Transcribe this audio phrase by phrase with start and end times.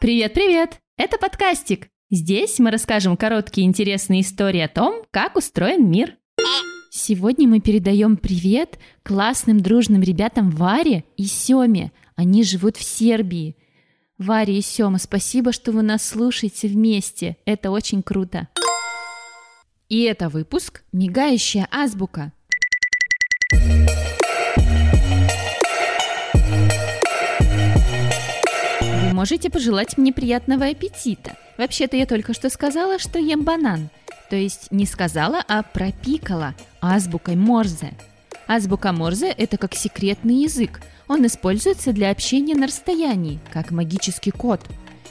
[0.00, 0.78] Привет-привет!
[0.96, 1.88] Это подкастик.
[2.08, 6.16] Здесь мы расскажем короткие интересные истории о том, как устроен мир.
[6.88, 11.90] Сегодня мы передаем привет классным дружным ребятам Варе и Семе.
[12.14, 13.56] Они живут в Сербии.
[14.18, 17.36] Варя и Сема, спасибо, что вы нас слушаете вместе.
[17.44, 18.46] Это очень круто.
[19.88, 22.32] И это выпуск «Мигающая азбука».
[29.18, 31.36] Можете пожелать мне приятного аппетита.
[31.56, 33.88] Вообще-то я только что сказала, что ем банан.
[34.30, 37.94] То есть не сказала, а пропикала азбукой Морзе.
[38.46, 40.80] Азбука Морзе– это как секретный язык.
[41.08, 44.60] Он используется для общения на расстоянии, как магический код.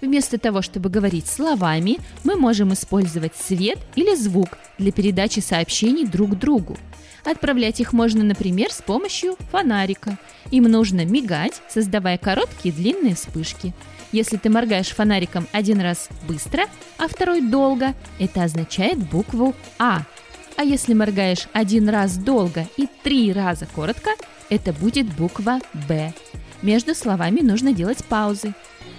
[0.00, 6.38] Вместо того, чтобы говорить словами, мы можем использовать свет или звук для передачи сообщений друг
[6.38, 6.78] другу.
[7.24, 10.18] Отправлять их можно, например, с помощью фонарика.
[10.50, 13.72] Им нужно мигать, создавая короткие длинные вспышки.
[14.12, 16.64] Если ты моргаешь фонариком один раз быстро,
[16.98, 20.02] а второй долго, это означает букву А.
[20.56, 24.10] А если моргаешь один раз долго и три раза коротко,
[24.48, 26.12] это будет буква Б.
[26.62, 28.52] Между словами нужно делать паузы.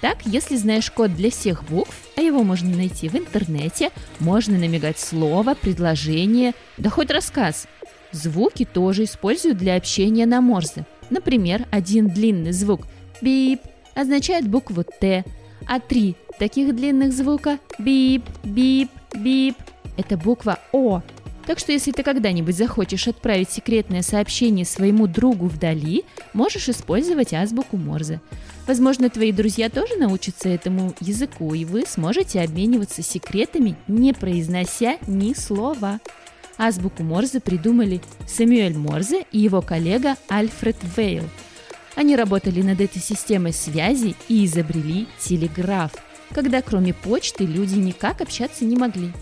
[0.00, 4.98] Так, если знаешь код для всех букв, а его можно найти в интернете, можно намигать
[4.98, 7.66] слово, предложение, да хоть рассказ.
[8.12, 10.86] Звуки тоже используют для общения на морзе.
[11.10, 12.86] Например, один длинный звук
[13.20, 13.60] «бип»
[13.94, 15.24] означает букву «Т»,
[15.66, 19.56] а три таких длинных звука «бип», «бип», «бип»–
[19.96, 21.02] это буква «О».
[21.46, 27.76] Так что если ты когда-нибудь захочешь отправить секретное сообщение своему другу вдали, можешь использовать азбуку
[27.76, 28.20] Морзе.
[28.66, 35.34] Возможно, твои друзья тоже научатся этому языку, и вы сможете обмениваться секретами, не произнося ни
[35.34, 35.98] слова.
[36.58, 41.24] Азбуку Морзе придумали Сэмюэль Морзе и его коллега Альфред Вейл.
[41.94, 45.92] Они работали над этой системой связи и изобрели телеграф,
[46.32, 49.12] когда кроме почты люди никак общаться не могли.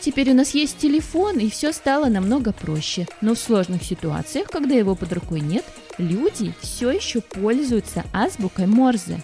[0.00, 3.06] Теперь у нас есть телефон, и все стало намного проще.
[3.20, 5.64] Но в сложных ситуациях, когда его под рукой нет,
[5.98, 9.22] люди все еще пользуются азбукой Морзе.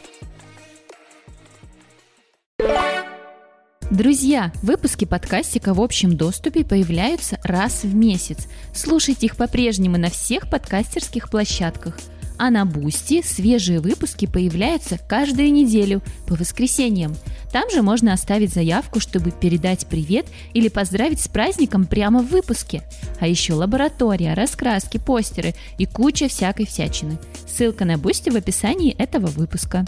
[3.90, 8.48] Друзья, выпуски подкастика в общем доступе появляются раз в месяц.
[8.74, 11.96] Слушайте их по-прежнему на всех подкастерских площадках.
[12.36, 17.14] А на Бусти свежие выпуски появляются каждую неделю по воскресеньям.
[17.52, 22.82] Там же можно оставить заявку, чтобы передать привет или поздравить с праздником прямо в выпуске.
[23.20, 27.18] А еще лаборатория, раскраски, постеры и куча всякой всячины.
[27.46, 29.86] Ссылка на Бусти в описании этого выпуска.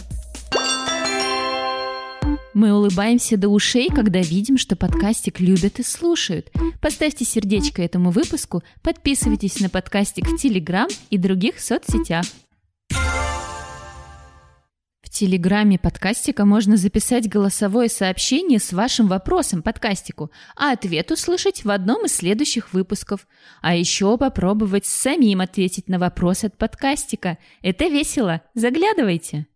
[2.55, 6.51] Мы улыбаемся до ушей, когда видим, что подкастик любят и слушают.
[6.81, 12.25] Поставьте сердечко этому выпуску, подписывайтесь на подкастик в Телеграм и других соцсетях.
[15.03, 21.71] В Телеграме подкастика можно записать голосовое сообщение с вашим вопросом подкастику, а ответ услышать в
[21.71, 23.27] одном из следующих выпусков.
[23.61, 27.39] А еще попробовать самим ответить на вопрос от подкастика.
[27.63, 28.43] Это весело.
[28.55, 29.47] Заглядывайте!